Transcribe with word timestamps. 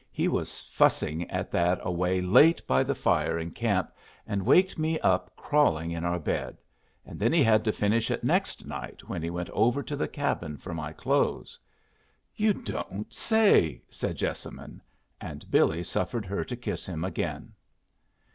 "He 0.11 0.27
was 0.27 0.63
fussing 0.63 1.29
at 1.29 1.51
that 1.51 1.77
away 1.83 2.21
late 2.21 2.65
by 2.65 2.81
the 2.83 2.95
fire 2.95 3.37
in 3.37 3.51
camp, 3.51 3.91
an' 4.25 4.43
waked 4.45 4.79
me 4.79 4.99
up 5.01 5.35
crawling 5.35 5.91
in 5.91 6.03
our 6.03 6.17
bed. 6.17 6.57
An' 7.05 7.19
then 7.19 7.31
he 7.31 7.43
had 7.43 7.63
to 7.65 7.71
finish 7.71 8.09
it 8.09 8.23
next 8.23 8.65
night 8.65 9.07
when 9.07 9.21
he 9.21 9.29
went 9.29 9.51
over 9.51 9.83
to 9.83 9.95
the 9.95 10.07
cabin 10.07 10.57
for 10.57 10.73
my 10.73 10.91
clothes." 10.91 11.59
"You 12.35 12.51
don't 12.51 13.13
say!" 13.13 13.79
said 13.91 14.15
Jessamine. 14.15 14.81
And 15.21 15.51
Billy 15.51 15.83
suffered 15.83 16.25
her 16.25 16.43
to 16.45 16.55
kiss 16.55 16.83
him 16.87 17.03
again. 17.03 17.53